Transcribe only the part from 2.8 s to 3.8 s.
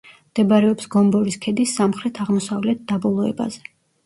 დაბოლოებაზე.